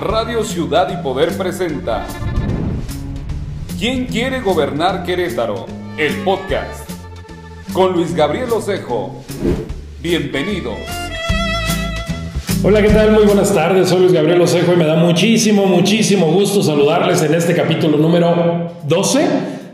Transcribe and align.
Radio 0.00 0.42
Ciudad 0.44 0.88
y 0.98 1.02
Poder 1.02 1.36
presenta 1.36 2.06
¿Quién 3.78 4.06
quiere 4.06 4.40
gobernar 4.40 5.04
Querétaro? 5.04 5.66
El 5.98 6.14
podcast 6.24 6.88
con 7.74 7.92
Luis 7.92 8.14
Gabriel 8.14 8.50
Osejo. 8.50 9.22
Bienvenidos. 10.00 10.78
Hola, 12.62 12.80
¿qué 12.80 12.88
tal? 12.88 13.12
Muy 13.12 13.24
buenas 13.24 13.52
tardes. 13.52 13.90
Soy 13.90 14.00
Luis 14.00 14.12
Gabriel 14.14 14.40
Osejo 14.40 14.72
y 14.72 14.76
me 14.76 14.86
da 14.86 14.96
muchísimo, 14.96 15.66
muchísimo 15.66 16.32
gusto 16.32 16.62
saludarles 16.62 17.20
en 17.20 17.34
este 17.34 17.54
capítulo 17.54 17.98
número 17.98 18.72
12 18.88 19.26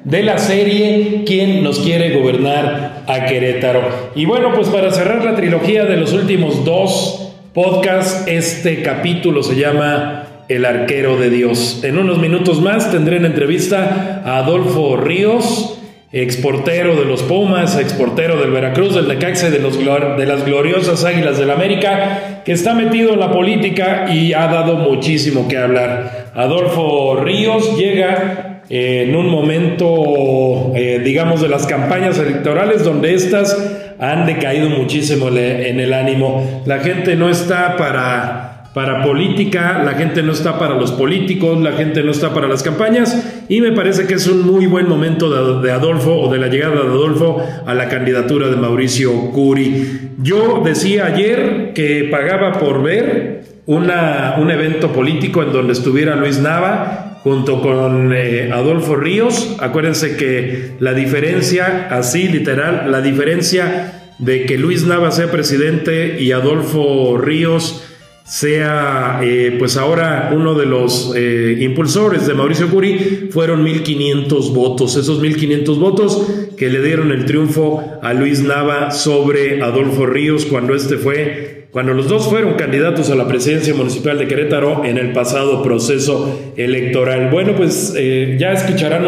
de 0.02 0.22
la 0.24 0.38
serie 0.38 1.22
¿Quién 1.24 1.62
nos 1.62 1.78
quiere 1.78 2.18
gobernar 2.18 3.04
a 3.06 3.26
Querétaro? 3.26 4.10
Y 4.16 4.24
bueno, 4.24 4.52
pues 4.56 4.68
para 4.70 4.90
cerrar 4.90 5.24
la 5.24 5.36
trilogía 5.36 5.84
de 5.84 5.96
los 5.96 6.12
últimos 6.12 6.64
dos 6.64 7.25
podcasts, 7.56 8.24
este 8.26 8.82
capítulo 8.82 9.42
se 9.42 9.56
llama 9.56 10.24
El 10.46 10.66
arquero 10.66 11.16
de 11.16 11.30
Dios. 11.30 11.80
En 11.84 11.96
unos 11.96 12.18
minutos 12.18 12.60
más 12.60 12.90
tendré 12.92 13.16
en 13.16 13.24
entrevista 13.24 14.20
a 14.26 14.36
Adolfo 14.36 14.98
Ríos 14.98 15.78
exportero 16.12 16.96
de 16.96 17.06
los 17.06 17.22
Pumas, 17.22 17.78
exportero 17.78 18.36
del 18.36 18.50
Veracruz, 18.50 18.94
del 18.94 19.08
Necaxa 19.08 19.48
de, 19.48 19.58
de 19.58 20.26
las 20.26 20.44
gloriosas 20.44 21.02
Águilas 21.04 21.38
del 21.38 21.50
América, 21.50 22.42
que 22.44 22.52
está 22.52 22.74
metido 22.74 23.14
en 23.14 23.20
la 23.20 23.32
política 23.32 24.04
y 24.12 24.34
ha 24.34 24.48
dado 24.48 24.76
muchísimo 24.76 25.48
que 25.48 25.56
hablar. 25.56 26.32
Adolfo 26.34 27.16
Ríos 27.24 27.78
llega 27.78 28.60
en 28.68 29.16
un 29.16 29.28
momento, 29.30 30.72
eh, 30.74 31.00
digamos, 31.02 31.40
de 31.40 31.48
las 31.48 31.66
campañas 31.66 32.18
electorales 32.18 32.84
donde 32.84 33.14
estas 33.14 33.85
han 33.98 34.26
decaído 34.26 34.68
muchísimo 34.70 35.28
en 35.28 35.80
el 35.80 35.92
ánimo. 35.92 36.62
La 36.66 36.78
gente 36.78 37.16
no 37.16 37.28
está 37.28 37.76
para 37.76 38.56
para 38.76 39.02
política, 39.02 39.82
la 39.82 39.94
gente 39.94 40.22
no 40.22 40.32
está 40.32 40.58
para 40.58 40.74
los 40.74 40.92
políticos, 40.92 41.58
la 41.62 41.72
gente 41.72 42.02
no 42.02 42.10
está 42.10 42.34
para 42.34 42.46
las 42.46 42.62
campañas 42.62 43.42
y 43.48 43.62
me 43.62 43.72
parece 43.72 44.06
que 44.06 44.12
es 44.12 44.26
un 44.26 44.42
muy 44.42 44.66
buen 44.66 44.86
momento 44.86 45.62
de, 45.62 45.72
Adolfo 45.72 46.14
o 46.14 46.30
de 46.30 46.38
la 46.38 46.48
llegada 46.48 46.74
de 46.74 46.80
Adolfo 46.80 47.42
a 47.64 47.72
la 47.72 47.88
candidatura 47.88 48.48
de 48.48 48.56
Mauricio 48.56 49.30
Curi. 49.30 50.10
Yo 50.18 50.60
decía 50.62 51.06
ayer 51.06 51.72
que 51.74 52.06
pagaba 52.10 52.52
por 52.52 52.82
ver 52.82 53.44
una, 53.64 54.34
un 54.40 54.50
evento 54.50 54.92
político 54.92 55.42
en 55.42 55.54
donde 55.54 55.72
estuviera 55.72 56.14
Luis 56.14 56.38
Nava 56.38 57.05
junto 57.26 57.60
con 57.60 58.12
eh, 58.14 58.52
Adolfo 58.52 58.94
Ríos. 58.94 59.56
Acuérdense 59.58 60.16
que 60.16 60.74
la 60.78 60.94
diferencia, 60.94 61.88
así 61.90 62.28
literal, 62.28 62.92
la 62.92 63.02
diferencia 63.02 64.12
de 64.20 64.44
que 64.44 64.56
Luis 64.56 64.84
Nava 64.84 65.10
sea 65.10 65.28
presidente 65.28 66.22
y 66.22 66.30
Adolfo 66.30 67.18
Ríos 67.18 67.82
sea 68.22 69.18
eh, 69.24 69.56
pues 69.58 69.76
ahora 69.76 70.30
uno 70.32 70.54
de 70.54 70.66
los 70.66 71.14
eh, 71.16 71.56
impulsores 71.62 72.28
de 72.28 72.34
Mauricio 72.34 72.68
Curi, 72.68 73.28
fueron 73.32 73.66
1.500 73.66 74.54
votos. 74.54 74.96
Esos 74.96 75.20
1.500 75.20 75.78
votos 75.80 76.28
que 76.56 76.70
le 76.70 76.80
dieron 76.80 77.10
el 77.10 77.24
triunfo 77.24 77.98
a 78.02 78.14
Luis 78.14 78.44
Nava 78.44 78.92
sobre 78.92 79.64
Adolfo 79.64 80.06
Ríos 80.06 80.46
cuando 80.46 80.76
este 80.76 80.96
fue, 80.96 81.55
cuando 81.76 81.92
los 81.92 82.08
dos 82.08 82.26
fueron 82.28 82.54
candidatos 82.54 83.10
a 83.10 83.14
la 83.14 83.28
presidencia 83.28 83.74
municipal 83.74 84.16
de 84.16 84.26
Querétaro 84.26 84.86
en 84.86 84.96
el 84.96 85.12
pasado 85.12 85.62
proceso 85.62 86.54
electoral. 86.56 87.28
Bueno, 87.30 87.54
pues 87.54 87.92
eh, 87.94 88.38
ya 88.40 88.52
escucharán 88.52 89.04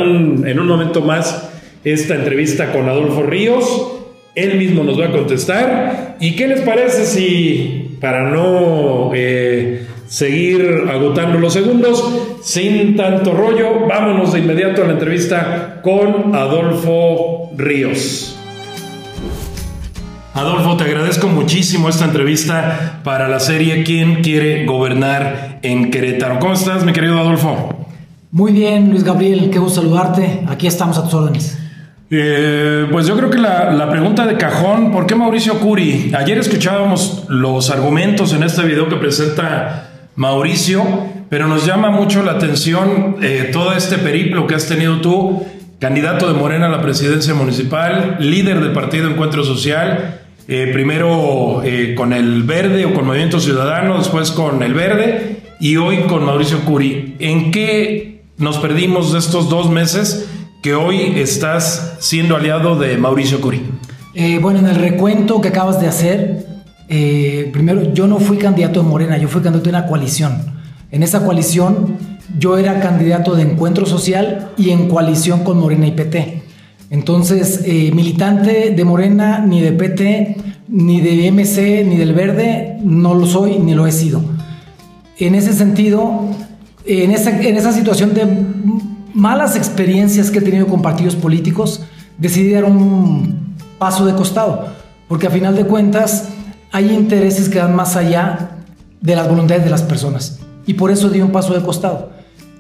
en 0.47 0.60
un 0.60 0.66
momento 0.66 1.00
más 1.00 1.48
esta 1.83 2.14
entrevista 2.14 2.70
con 2.70 2.86
Adolfo 2.86 3.22
Ríos. 3.22 3.92
Él 4.34 4.58
mismo 4.58 4.84
nos 4.84 5.00
va 5.00 5.06
a 5.06 5.12
contestar. 5.12 6.16
¿Y 6.20 6.36
qué 6.36 6.47
les 6.47 6.60
parece 6.60 7.06
si 7.06 7.97
para 8.02 8.28
no 8.28 9.12
eh, 9.14 9.86
seguir 10.06 10.88
agotando 10.91 11.38
los 11.38 11.55
segundos, 11.55 12.05
sin 12.42 12.97
tanto 12.97 13.32
rollo, 13.32 13.86
vámonos 13.88 14.34
de 14.34 14.41
inmediato 14.41 14.82
a 14.82 14.88
la 14.88 14.92
entrevista 14.92 15.81
con 15.82 16.34
Adolfo 16.34 17.50
Ríos. 17.56 18.38
Adolfo, 20.34 20.77
te 20.77 20.84
agradezco 20.84 21.28
muchísimo 21.28 21.89
esta 21.89 22.05
entrevista 22.05 23.00
para 23.03 23.28
la 23.28 23.41
serie 23.41 23.83
¿Quién 23.83 24.22
quiere 24.22 24.66
gobernar 24.66 25.59
en 25.62 25.91
Querétaro? 25.91 26.39
¿Cómo 26.39 26.53
estás, 26.53 26.84
mi 26.84 26.93
querido 26.93 27.19
Adolfo? 27.19 27.87
Muy 28.31 28.53
bien, 28.53 28.91
Luis 28.91 29.05
Gabriel, 29.05 29.50
qué 29.50 29.59
gusto 29.59 29.81
saludarte. 29.81 30.44
Aquí 30.47 30.66
estamos 30.66 30.99
a 30.99 31.05
tus 31.05 31.15
órdenes. 31.15 31.59
Eh, 32.11 32.87
pues 32.91 33.06
yo 33.06 33.16
creo 33.16 33.31
que 33.31 33.39
la, 33.39 33.89
pregunta 33.91 34.27
de 34.27 34.37
cajón, 34.37 34.93
¿por 34.93 35.06
qué 35.06 35.15
Mauricio 35.15 35.59
Curi? 35.61 36.12
Ayer 36.16 36.39
escuchábamos 36.39 37.25
los 37.28 37.71
argumentos 37.71 38.33
en 38.33 38.43
este 38.43 38.62
video 38.62 38.89
que 38.89 38.97
presenta 38.97 39.91
Mauricio, 40.15 40.84
pero 41.28 41.49
nos 41.49 41.66
llama 41.66 41.91
mucho 41.91 42.22
la 42.22 42.33
atención 42.33 43.16
eh, 43.22 43.50
todo 43.53 43.72
este 43.72 43.99
periplo 43.99 44.47
que 44.47 44.55
has 44.55 44.66
tenido 44.66 45.00
tú, 45.00 45.43
candidato 45.78 46.27
de 46.27 46.39
Morena 46.39 46.66
a 46.66 46.71
la 46.71 46.83
presidencia 46.83 47.34
municipal, 47.34 48.16
líder 48.21 48.61
del 48.61 48.72
Partido 48.72 49.09
Encuentro 49.09 49.44
Social, 49.44 50.21
eh, 50.49 50.71
primero 50.72 51.62
con 51.97 52.12
el 52.12 52.43
Verde 52.43 52.87
o 52.87 52.94
con 52.94 53.06
Movimiento 53.06 53.39
Ciudadano, 53.39 53.99
después 53.99 54.31
con 54.31 54.62
el 54.62 54.75
Verde 54.75 55.43
y 55.61 55.77
hoy 55.77 56.03
con 56.03 56.25
Mauricio 56.25 56.61
Curi. 56.65 57.16
¿En 57.19 57.50
qué 57.50 58.22
nos 58.39 58.59
perdimos 58.59 59.12
de 59.12 59.19
estos 59.19 59.49
dos 59.49 59.71
meses? 59.71 60.28
que 60.62 60.75
hoy 60.75 61.12
estás 61.16 61.97
siendo 62.00 62.37
aliado 62.37 62.77
de 62.77 62.97
Mauricio 62.97 63.41
Curi. 63.41 63.62
Eh, 64.15 64.39
bueno, 64.41 64.59
en 64.59 64.66
el 64.66 64.75
recuento 64.75 65.41
que 65.41 65.49
acabas 65.49 65.81
de 65.81 65.87
hacer, 65.87 66.47
eh, 66.89 67.49
primero 67.53 67.95
yo 67.95 68.06
no 68.09 68.19
fui 68.19 68.39
candidato 68.39 68.83
de 68.83 68.89
Morena, 68.89 69.19
yo 69.19 69.28
fui 69.28 69.41
candidato 69.41 69.71
de 69.71 69.77
una 69.77 69.87
coalición. 69.87 70.59
En 70.91 71.03
esa 71.03 71.25
coalición 71.25 71.97
yo 72.37 72.59
era 72.59 72.81
candidato 72.81 73.34
de 73.34 73.43
Encuentro 73.43 73.87
Social 73.87 74.50
y 74.56 74.71
en 74.71 74.89
coalición 74.89 75.44
con 75.44 75.59
Morena 75.59 75.87
y 75.87 75.93
PT. 75.93 76.43
Entonces, 76.91 77.62
eh, 77.65 77.91
militante 77.94 78.71
de 78.71 78.84
Morena, 78.84 79.41
ni 79.41 79.61
de 79.61 79.72
PT, 79.72 80.37
ni 80.69 81.00
de 81.00 81.31
MC, 81.31 81.84
ni 81.84 81.97
del 81.97 82.15
Verde, 82.15 82.78
no 82.83 83.15
lo 83.15 83.27
soy 83.27 83.59
ni 83.59 83.75
lo 83.75 83.87
he 83.87 83.93
sido. 83.93 84.22
En 85.19 85.34
ese 85.34 85.53
sentido, 85.53 86.22
en 86.84 87.11
esa, 87.11 87.31
en 87.31 87.56
esa 87.56 87.72
situación 87.72 88.15
de 88.15 88.27
malas 89.15 89.56
experiencias 89.56 90.31
que 90.31 90.39
he 90.39 90.43
tenido 90.43 90.66
con 90.66 90.83
partidos 90.83 91.16
políticos, 91.16 91.83
decidí 92.19 92.53
dar 92.53 92.65
un 92.65 93.56
paso 93.78 94.06
de 94.06 94.15
costado, 94.15 94.69
porque 95.09 95.27
a 95.27 95.31
final 95.31 95.56
de 95.56 95.65
cuentas 95.65 96.28
hay 96.72 96.93
intereses 96.93 97.49
que 97.49 97.59
van 97.59 97.75
más 97.75 97.97
allá 97.97 98.50
de 99.00 99.16
las 99.16 99.28
voluntades 99.28 99.65
de 99.65 99.71
las 99.71 99.83
personas. 99.83 100.41
Y 100.66 100.75
por 100.75 100.91
eso 100.91 101.09
di 101.09 101.21
un 101.21 101.33
paso 101.33 101.55
de 101.55 101.62
costado. 101.62 102.17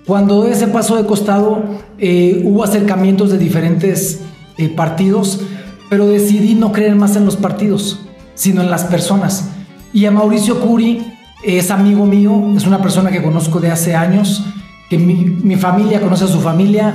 Cuando 0.08 0.46
ese 0.46 0.68
paso 0.68 0.96
de 0.96 1.04
costado 1.04 1.62
eh, 1.98 2.40
hubo 2.42 2.64
acercamientos 2.64 3.30
de 3.30 3.36
diferentes 3.36 4.20
eh, 4.56 4.70
partidos, 4.70 5.42
pero 5.90 6.06
decidí 6.06 6.54
no 6.54 6.72
creer 6.72 6.96
más 6.96 7.14
en 7.16 7.26
los 7.26 7.36
partidos, 7.36 8.00
sino 8.34 8.62
en 8.62 8.70
las 8.70 8.84
personas. 8.84 9.50
Y 9.92 10.06
a 10.06 10.10
Mauricio 10.10 10.62
Curi 10.62 11.12
es 11.44 11.70
amigo 11.70 12.06
mío, 12.06 12.54
es 12.56 12.66
una 12.66 12.80
persona 12.80 13.10
que 13.10 13.22
conozco 13.22 13.60
de 13.60 13.70
hace 13.70 13.94
años, 13.94 14.46
que 14.88 14.96
mi, 14.96 15.56
familia 15.56 16.00
conoce 16.00 16.24
a 16.24 16.28
su 16.28 16.40
familia. 16.40 16.94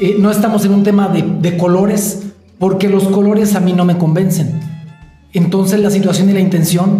Eh, 0.00 0.16
no 0.18 0.32
estamos 0.32 0.64
en 0.64 0.74
un 0.74 0.82
tema 0.82 1.06
de, 1.06 1.22
de, 1.22 1.56
colores, 1.56 2.32
porque 2.58 2.88
los 2.88 3.04
colores 3.04 3.54
a 3.54 3.60
mí 3.60 3.74
no 3.74 3.84
me 3.84 3.96
convencen. 3.96 4.58
Entonces 5.32 5.78
la 5.78 5.90
situación 5.90 6.28
y 6.30 6.32
la 6.32 6.40
intención 6.40 6.98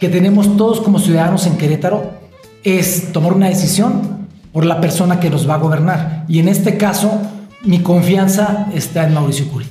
que 0.00 0.08
tenemos 0.08 0.56
todos 0.56 0.80
como 0.80 0.98
ciudadanos 0.98 1.46
en 1.46 1.58
Querétaro 1.58 2.22
es 2.64 3.12
tomar 3.12 3.34
una 3.34 3.48
decisión 3.48 4.11
por 4.52 4.64
la 4.64 4.80
persona 4.80 5.18
que 5.18 5.30
nos 5.30 5.48
va 5.48 5.54
a 5.54 5.58
gobernar. 5.58 6.24
Y 6.28 6.38
en 6.38 6.48
este 6.48 6.76
caso, 6.76 7.20
mi 7.62 7.80
confianza 7.80 8.66
está 8.74 9.06
en 9.06 9.14
Mauricio 9.14 9.48
Curi. 9.48 9.66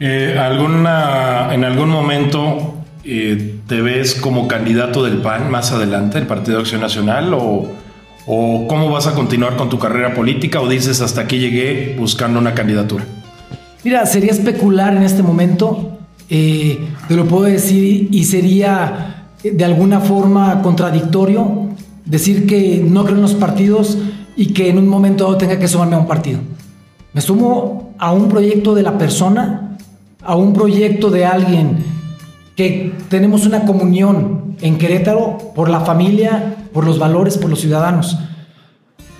Eh, 0.00 0.36
¿alguna, 0.38 1.52
¿En 1.52 1.64
algún 1.64 1.88
momento 1.88 2.74
eh, 3.04 3.60
te 3.66 3.80
ves 3.80 4.14
como 4.14 4.46
candidato 4.46 5.02
del 5.02 5.18
PAN 5.18 5.50
más 5.50 5.72
adelante, 5.72 6.18
el 6.18 6.26
Partido 6.26 6.58
de 6.58 6.62
Acción 6.62 6.80
Nacional, 6.80 7.34
o, 7.34 7.68
¿O 8.30 8.68
cómo 8.68 8.90
vas 8.90 9.06
a 9.06 9.14
continuar 9.14 9.56
con 9.56 9.70
tu 9.70 9.78
carrera 9.78 10.12
política 10.12 10.60
o 10.60 10.68
dices 10.68 11.00
hasta 11.00 11.22
aquí 11.22 11.38
llegué 11.38 11.96
buscando 11.98 12.38
una 12.38 12.52
candidatura? 12.52 13.06
Mira, 13.82 14.04
sería 14.04 14.32
especular 14.32 14.94
en 14.94 15.02
este 15.02 15.22
momento, 15.22 15.98
eh, 16.28 16.78
te 17.08 17.16
lo 17.16 17.24
puedo 17.24 17.44
decir, 17.44 18.08
y 18.12 18.24
sería 18.24 19.24
eh, 19.42 19.52
de 19.52 19.64
alguna 19.64 20.00
forma 20.00 20.60
contradictorio 20.60 21.68
decir 22.04 22.46
que 22.46 22.84
no 22.86 23.04
creo 23.04 23.16
en 23.16 23.22
los 23.22 23.32
partidos 23.32 23.96
y 24.38 24.54
que 24.54 24.70
en 24.70 24.78
un 24.78 24.86
momento 24.86 25.36
tenga 25.36 25.58
que 25.58 25.66
sumarme 25.66 25.96
a 25.96 25.98
un 25.98 26.06
partido. 26.06 26.38
Me 27.12 27.20
sumo 27.20 27.94
a 27.98 28.12
un 28.12 28.28
proyecto 28.28 28.72
de 28.72 28.82
la 28.84 28.96
persona, 28.96 29.76
a 30.22 30.36
un 30.36 30.52
proyecto 30.52 31.10
de 31.10 31.26
alguien 31.26 31.78
que 32.54 32.94
tenemos 33.08 33.46
una 33.46 33.64
comunión 33.64 34.56
en 34.60 34.78
Querétaro 34.78 35.38
por 35.56 35.68
la 35.68 35.80
familia, 35.80 36.56
por 36.72 36.86
los 36.86 37.00
valores, 37.00 37.36
por 37.36 37.50
los 37.50 37.60
ciudadanos. 37.60 38.16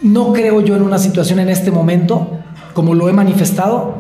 No 0.03 0.32
creo 0.32 0.61
yo 0.61 0.76
en 0.76 0.82
una 0.82 0.99
situación 0.99 1.41
en 1.41 1.49
este 1.49 1.73
momento, 1.73 2.38
como 2.73 2.94
lo 2.94 3.09
he 3.09 3.12
manifestado, 3.12 3.97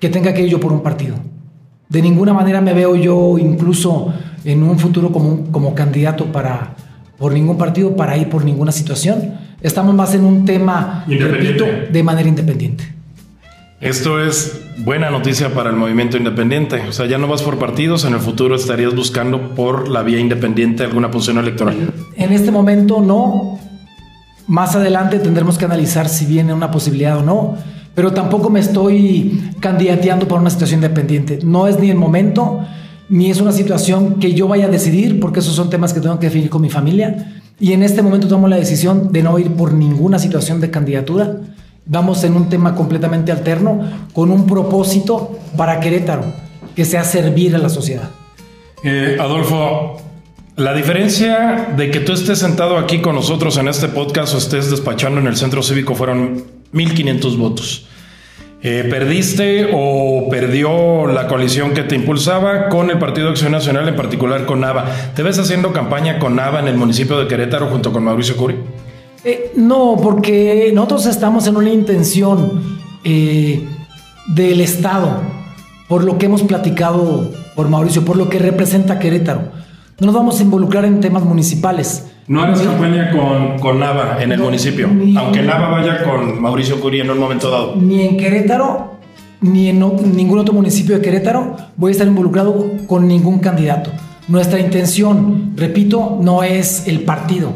que 0.00 0.08
tenga 0.08 0.32
que 0.32 0.42
ir 0.42 0.48
yo 0.48 0.60
por 0.60 0.72
un 0.72 0.80
partido. 0.80 1.16
De 1.90 2.00
ninguna 2.00 2.32
manera 2.32 2.62
me 2.62 2.72
veo 2.72 2.96
yo 2.96 3.36
incluso 3.36 4.14
en 4.44 4.62
un 4.62 4.78
futuro 4.78 5.12
como, 5.12 5.52
como 5.52 5.74
candidato 5.74 6.32
para, 6.32 6.74
por 7.18 7.32
ningún 7.32 7.58
partido 7.58 7.94
para 7.96 8.16
ir 8.16 8.30
por 8.30 8.46
ninguna 8.46 8.72
situación. 8.72 9.44
Estamos 9.66 9.96
más 9.96 10.14
en 10.14 10.24
un 10.24 10.44
tema, 10.44 11.04
repito, 11.08 11.64
de 11.90 12.02
manera 12.04 12.28
independiente. 12.28 12.84
Esto 13.80 14.22
es 14.22 14.60
buena 14.78 15.10
noticia 15.10 15.52
para 15.54 15.70
el 15.70 15.76
movimiento 15.76 16.16
independiente. 16.16 16.82
O 16.88 16.92
sea, 16.92 17.06
ya 17.06 17.18
no 17.18 17.26
vas 17.26 17.42
por 17.42 17.58
partidos, 17.58 18.04
en 18.04 18.14
el 18.14 18.20
futuro 18.20 18.54
estarías 18.54 18.94
buscando 18.94 19.56
por 19.56 19.88
la 19.88 20.04
vía 20.04 20.20
independiente 20.20 20.84
alguna 20.84 21.10
posición 21.10 21.38
electoral. 21.38 21.92
En 22.14 22.32
este 22.32 22.52
momento 22.52 23.00
no. 23.00 23.58
Más 24.46 24.76
adelante 24.76 25.18
tendremos 25.18 25.58
que 25.58 25.64
analizar 25.64 26.08
si 26.08 26.26
viene 26.26 26.54
una 26.54 26.70
posibilidad 26.70 27.18
o 27.18 27.24
no. 27.24 27.58
Pero 27.92 28.12
tampoco 28.12 28.50
me 28.50 28.60
estoy 28.60 29.50
candidateando 29.58 30.28
por 30.28 30.38
una 30.38 30.50
situación 30.50 30.78
independiente. 30.78 31.40
No 31.42 31.66
es 31.66 31.80
ni 31.80 31.90
el 31.90 31.96
momento 31.96 32.64
ni 33.08 33.32
es 33.32 33.40
una 33.40 33.50
situación 33.50 34.20
que 34.20 34.32
yo 34.32 34.46
vaya 34.46 34.66
a 34.66 34.68
decidir, 34.68 35.18
porque 35.18 35.40
esos 35.40 35.56
son 35.56 35.70
temas 35.70 35.92
que 35.92 35.98
tengo 35.98 36.20
que 36.20 36.26
definir 36.26 36.50
con 36.50 36.62
mi 36.62 36.70
familia. 36.70 37.42
Y 37.58 37.72
en 37.72 37.82
este 37.82 38.02
momento 38.02 38.28
tomo 38.28 38.48
la 38.48 38.56
decisión 38.56 39.12
de 39.12 39.22
no 39.22 39.38
ir 39.38 39.50
por 39.52 39.72
ninguna 39.72 40.18
situación 40.18 40.60
de 40.60 40.70
candidatura. 40.70 41.36
Vamos 41.86 42.22
en 42.24 42.34
un 42.34 42.48
tema 42.48 42.74
completamente 42.74 43.32
alterno, 43.32 43.80
con 44.12 44.30
un 44.30 44.46
propósito 44.46 45.38
para 45.56 45.80
Querétaro, 45.80 46.24
que 46.74 46.84
sea 46.84 47.04
servir 47.04 47.54
a 47.54 47.58
la 47.58 47.68
sociedad. 47.68 48.10
Eh, 48.82 49.16
Adolfo, 49.18 49.96
la 50.56 50.74
diferencia 50.74 51.74
de 51.76 51.90
que 51.90 52.00
tú 52.00 52.12
estés 52.12 52.38
sentado 52.38 52.76
aquí 52.76 53.00
con 53.00 53.14
nosotros 53.14 53.56
en 53.56 53.68
este 53.68 53.88
podcast 53.88 54.34
o 54.34 54.38
estés 54.38 54.70
despachando 54.70 55.20
en 55.20 55.26
el 55.26 55.36
centro 55.36 55.62
cívico 55.62 55.94
fueron 55.94 56.44
1.500 56.72 57.36
votos. 57.36 57.86
Eh, 58.68 58.82
¿Perdiste 58.90 59.70
o 59.72 60.28
perdió 60.28 61.06
la 61.06 61.28
coalición 61.28 61.72
que 61.72 61.84
te 61.84 61.94
impulsaba 61.94 62.68
con 62.68 62.90
el 62.90 62.98
Partido 62.98 63.28
Acción 63.28 63.52
Nacional, 63.52 63.86
en 63.86 63.94
particular 63.94 64.44
con 64.44 64.62
Nava? 64.62 64.86
¿Te 65.14 65.22
ves 65.22 65.38
haciendo 65.38 65.72
campaña 65.72 66.18
con 66.18 66.34
Nava 66.34 66.58
en 66.58 66.66
el 66.66 66.76
municipio 66.76 67.16
de 67.16 67.28
Querétaro 67.28 67.68
junto 67.68 67.92
con 67.92 68.02
Mauricio 68.02 68.36
Curi? 68.36 68.56
Eh, 69.22 69.52
no, 69.54 69.96
porque 70.02 70.72
nosotros 70.74 71.06
estamos 71.06 71.46
en 71.46 71.56
una 71.56 71.70
intención 71.70 72.80
eh, 73.04 73.64
del 74.34 74.60
Estado, 74.60 75.20
por 75.86 76.02
lo 76.02 76.18
que 76.18 76.26
hemos 76.26 76.42
platicado 76.42 77.30
por 77.54 77.68
Mauricio, 77.68 78.04
por 78.04 78.16
lo 78.16 78.28
que 78.28 78.40
representa 78.40 78.98
Querétaro. 78.98 79.42
No 80.00 80.06
nos 80.06 80.14
vamos 80.16 80.40
a 80.40 80.42
involucrar 80.42 80.84
en 80.86 80.98
temas 80.98 81.22
municipales. 81.22 82.06
No 82.28 82.42
hagas 82.42 82.60
campaña 82.60 83.12
con, 83.12 83.56
con, 83.60 83.78
Nava 83.78 84.20
en 84.20 84.32
el 84.32 84.40
municipio, 84.40 84.88
aunque 85.16 85.42
Nava 85.42 85.68
vaya 85.68 86.02
con 86.02 86.42
Mauricio 86.42 86.80
Curi 86.80 87.00
en 87.00 87.10
un 87.10 87.20
momento 87.20 87.50
dado. 87.50 87.76
Ni 87.76 88.02
en 88.02 88.16
Querétaro, 88.16 88.98
ni 89.42 89.68
en 89.68 89.78
ningún 90.16 90.40
otro 90.40 90.52
municipio 90.52 90.96
de 90.96 91.02
Querétaro 91.02 91.56
voy 91.76 91.90
a 91.90 91.92
estar 91.92 92.08
involucrado 92.08 92.72
con 92.88 93.06
ningún 93.06 93.38
candidato. 93.38 93.92
Nuestra 94.26 94.58
intención, 94.58 95.52
repito, 95.54 96.18
no 96.20 96.42
es 96.42 96.88
el 96.88 97.02
partido, 97.02 97.52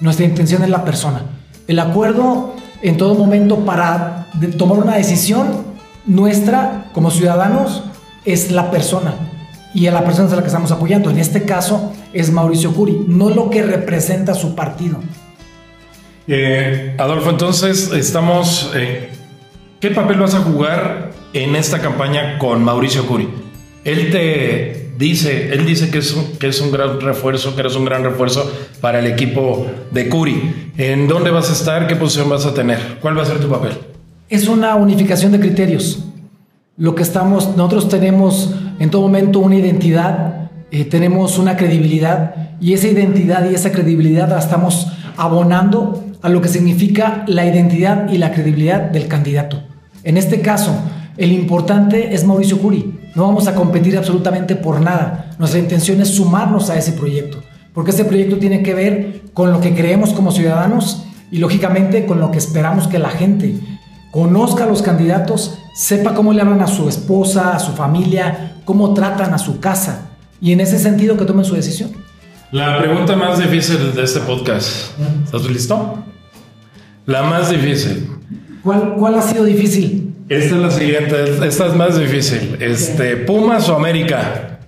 nuestra 0.00 0.24
intención 0.24 0.62
es 0.62 0.70
la 0.70 0.84
persona. 0.84 1.22
El 1.66 1.80
acuerdo 1.80 2.54
en 2.80 2.96
todo 2.96 3.16
momento 3.16 3.64
para 3.64 4.28
tomar 4.56 4.78
una 4.78 4.94
decisión 4.94 5.48
nuestra 6.06 6.90
como 6.92 7.10
ciudadanos 7.10 7.82
es 8.24 8.52
la 8.52 8.70
persona 8.70 9.31
y 9.74 9.86
a 9.86 9.92
la 9.92 10.04
persona 10.04 10.30
a 10.32 10.36
la 10.36 10.42
que 10.42 10.48
estamos 10.48 10.70
apoyando. 10.70 11.10
En 11.10 11.18
este 11.18 11.44
caso 11.44 11.92
es 12.12 12.30
Mauricio 12.30 12.72
Curi, 12.72 13.04
no 13.08 13.30
lo 13.30 13.50
que 13.50 13.62
representa 13.62 14.34
su 14.34 14.54
partido. 14.54 14.98
Eh, 16.26 16.94
Adolfo, 16.98 17.30
entonces 17.30 17.90
estamos... 17.92 18.70
Eh, 18.74 19.10
¿Qué 19.80 19.90
papel 19.90 20.18
vas 20.18 20.34
a 20.34 20.40
jugar 20.40 21.10
en 21.32 21.56
esta 21.56 21.80
campaña 21.80 22.38
con 22.38 22.62
Mauricio 22.62 23.04
Curi? 23.06 23.28
Él 23.84 24.12
te 24.12 24.92
dice, 24.96 25.52
él 25.52 25.66
dice 25.66 25.90
que 25.90 25.98
es, 25.98 26.14
un, 26.14 26.36
que 26.38 26.46
es 26.46 26.60
un 26.60 26.70
gran 26.70 27.00
refuerzo, 27.00 27.54
que 27.56 27.62
eres 27.62 27.74
un 27.74 27.84
gran 27.84 28.04
refuerzo 28.04 28.48
para 28.80 29.00
el 29.00 29.06
equipo 29.06 29.66
de 29.90 30.08
Curi. 30.08 30.72
¿En 30.78 31.08
dónde 31.08 31.32
vas 31.32 31.50
a 31.50 31.54
estar? 31.54 31.88
¿Qué 31.88 31.96
posición 31.96 32.28
vas 32.28 32.46
a 32.46 32.54
tener? 32.54 32.78
¿Cuál 33.00 33.18
va 33.18 33.22
a 33.22 33.26
ser 33.26 33.40
tu 33.40 33.48
papel? 33.48 33.72
Es 34.28 34.46
una 34.46 34.76
unificación 34.76 35.32
de 35.32 35.40
criterios. 35.40 36.04
Lo 36.78 36.94
que 36.94 37.02
estamos, 37.02 37.54
nosotros 37.54 37.90
tenemos 37.90 38.54
en 38.78 38.88
todo 38.88 39.02
momento 39.02 39.40
una 39.40 39.56
identidad, 39.56 40.50
eh, 40.70 40.86
tenemos 40.86 41.36
una 41.36 41.54
credibilidad 41.54 42.56
y 42.62 42.72
esa 42.72 42.88
identidad 42.88 43.50
y 43.50 43.54
esa 43.54 43.72
credibilidad 43.72 44.30
la 44.30 44.38
estamos 44.38 44.86
abonando 45.18 46.02
a 46.22 46.30
lo 46.30 46.40
que 46.40 46.48
significa 46.48 47.24
la 47.26 47.44
identidad 47.44 48.10
y 48.10 48.16
la 48.16 48.32
credibilidad 48.32 48.80
del 48.80 49.06
candidato. 49.06 49.62
En 50.02 50.16
este 50.16 50.40
caso, 50.40 50.72
el 51.18 51.32
importante 51.32 52.14
es 52.14 52.24
Mauricio 52.24 52.58
Curi. 52.58 52.98
No 53.14 53.26
vamos 53.26 53.48
a 53.48 53.54
competir 53.54 53.98
absolutamente 53.98 54.56
por 54.56 54.80
nada. 54.80 55.30
Nuestra 55.38 55.60
intención 55.60 56.00
es 56.00 56.08
sumarnos 56.08 56.70
a 56.70 56.78
ese 56.78 56.92
proyecto, 56.92 57.42
porque 57.74 57.90
ese 57.90 58.06
proyecto 58.06 58.38
tiene 58.38 58.62
que 58.62 58.72
ver 58.72 59.22
con 59.34 59.52
lo 59.52 59.60
que 59.60 59.74
creemos 59.74 60.14
como 60.14 60.32
ciudadanos 60.32 61.04
y 61.30 61.36
lógicamente 61.36 62.06
con 62.06 62.18
lo 62.18 62.30
que 62.30 62.38
esperamos 62.38 62.88
que 62.88 62.98
la 62.98 63.10
gente 63.10 63.56
conozca 64.12 64.64
a 64.64 64.66
los 64.68 64.82
candidatos, 64.82 65.58
sepa 65.74 66.14
cómo 66.14 66.32
le 66.32 66.42
hablan 66.42 66.60
a 66.60 66.68
su 66.68 66.88
esposa, 66.88 67.56
a 67.56 67.58
su 67.58 67.72
familia, 67.72 68.58
cómo 68.64 68.94
tratan 68.94 69.34
a 69.34 69.38
su 69.38 69.58
casa 69.58 70.10
y 70.40 70.52
en 70.52 70.60
ese 70.60 70.78
sentido 70.78 71.16
que 71.16 71.24
tomen 71.24 71.44
su 71.44 71.56
decisión. 71.56 71.90
La 72.52 72.78
pregunta 72.78 73.16
más 73.16 73.38
difícil 73.38 73.94
de 73.94 74.04
este 74.04 74.20
podcast. 74.20 74.90
¿Estás 75.24 75.44
listo? 75.48 76.04
La 77.06 77.22
más 77.22 77.50
difícil. 77.50 78.10
¿Cuál, 78.62 78.94
cuál 78.94 79.14
ha 79.14 79.22
sido 79.22 79.44
difícil? 79.44 80.14
Esta 80.28 80.56
es 80.56 80.62
la 80.62 80.70
siguiente, 80.70 81.46
esta 81.46 81.66
es 81.66 81.74
más 81.74 81.98
difícil. 81.98 82.58
Este, 82.60 83.16
¿Pumas 83.16 83.68
o 83.70 83.76
América? 83.76 84.60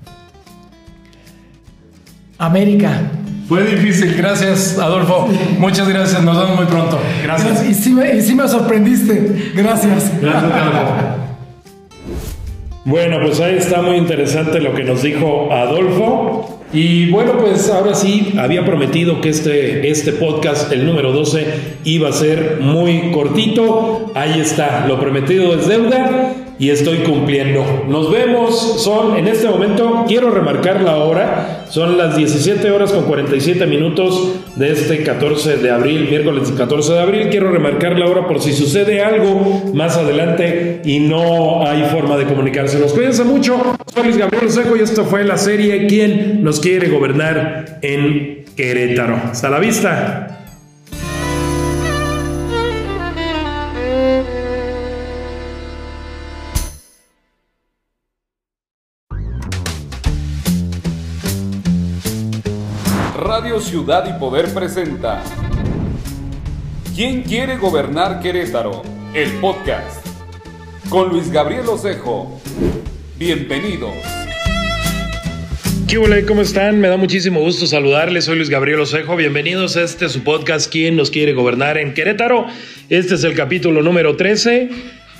América. 2.38 3.02
Fue 3.48 3.62
difícil, 3.64 4.14
gracias 4.16 4.78
Adolfo. 4.78 5.28
Muchas 5.58 5.88
gracias, 5.88 6.22
nos 6.22 6.38
vemos 6.38 6.56
muy 6.56 6.66
pronto. 6.66 6.98
Gracias. 7.22 7.68
Y 7.68 7.74
sí 7.74 7.90
me, 7.92 8.16
y 8.16 8.22
sí 8.22 8.34
me 8.34 8.48
sorprendiste. 8.48 9.52
Gracias. 9.54 10.12
Gracias, 10.20 10.52
Adolfo. 10.52 11.24
Bueno, 12.86 13.18
pues 13.22 13.40
ahí 13.40 13.56
está 13.56 13.80
muy 13.80 13.96
interesante 13.96 14.60
lo 14.60 14.74
que 14.74 14.84
nos 14.84 15.02
dijo 15.02 15.52
Adolfo. 15.52 16.60
Y 16.72 17.10
bueno, 17.10 17.38
pues 17.38 17.70
ahora 17.70 17.94
sí, 17.94 18.34
había 18.38 18.64
prometido 18.64 19.20
que 19.20 19.28
este, 19.28 19.88
este 19.88 20.12
podcast, 20.12 20.72
el 20.72 20.84
número 20.84 21.12
12, 21.12 21.46
iba 21.84 22.08
a 22.08 22.12
ser 22.12 22.58
muy 22.60 23.12
cortito. 23.12 24.10
Ahí 24.14 24.40
está, 24.40 24.86
lo 24.88 24.98
prometido 24.98 25.54
es 25.54 25.68
deuda 25.68 26.33
y 26.58 26.70
estoy 26.70 26.98
cumpliendo. 26.98 27.84
Nos 27.88 28.10
vemos, 28.10 28.82
son 28.82 29.16
en 29.16 29.26
este 29.28 29.48
momento, 29.48 30.04
quiero 30.06 30.30
remarcar 30.30 30.80
la 30.80 30.96
hora, 30.96 31.64
son 31.68 31.98
las 31.98 32.16
17 32.16 32.70
horas 32.70 32.92
con 32.92 33.04
47 33.04 33.66
minutos 33.66 34.32
de 34.56 34.72
este 34.72 35.02
14 35.02 35.56
de 35.56 35.70
abril, 35.70 36.06
miércoles 36.08 36.52
14 36.56 36.92
de 36.92 37.00
abril. 37.00 37.28
Quiero 37.30 37.50
remarcar 37.50 37.98
la 37.98 38.06
hora 38.06 38.26
por 38.26 38.40
si 38.40 38.52
sucede 38.52 39.02
algo 39.02 39.62
más 39.74 39.96
adelante 39.96 40.82
y 40.84 41.00
no 41.00 41.66
hay 41.66 41.84
forma 41.84 42.16
de 42.16 42.24
comunicarse. 42.24 42.78
Nos 42.78 42.92
Cuídense 42.92 43.24
mucho, 43.24 43.60
soy 43.92 44.04
Luis 44.04 44.18
Gabriel 44.18 44.50
Seco 44.50 44.76
y 44.76 44.80
esto 44.80 45.04
fue 45.04 45.24
la 45.24 45.36
serie 45.36 45.86
¿Quién 45.88 46.42
nos 46.44 46.60
quiere 46.60 46.88
gobernar 46.88 47.78
en 47.82 48.44
Querétaro? 48.56 49.16
Hasta 49.30 49.50
la 49.50 49.58
vista. 49.58 50.43
Radio 63.14 63.60
Ciudad 63.60 64.04
y 64.08 64.18
Poder 64.18 64.52
presenta 64.52 65.22
¿Quién 66.96 67.22
quiere 67.22 67.56
gobernar 67.56 68.18
Querétaro? 68.18 68.82
El 69.14 69.30
podcast 69.34 70.04
con 70.88 71.10
Luis 71.10 71.30
Gabriel 71.30 71.68
Osejo. 71.68 72.40
Bienvenidos. 73.16 73.94
¿Qué 75.86 75.98
hola? 75.98 76.16
¿Cómo 76.26 76.40
están? 76.40 76.80
Me 76.80 76.88
da 76.88 76.96
muchísimo 76.96 77.38
gusto 77.38 77.68
saludarles. 77.68 78.24
Soy 78.24 78.34
Luis 78.36 78.50
Gabriel 78.50 78.80
Osejo. 78.80 79.14
Bienvenidos 79.14 79.76
a 79.76 79.82
este 79.82 80.08
su 80.08 80.24
podcast 80.24 80.68
¿Quién 80.72 80.96
nos 80.96 81.12
quiere 81.12 81.34
gobernar 81.34 81.78
en 81.78 81.94
Querétaro? 81.94 82.46
Este 82.90 83.14
es 83.14 83.22
el 83.22 83.34
capítulo 83.36 83.80
número 83.80 84.16
13 84.16 84.70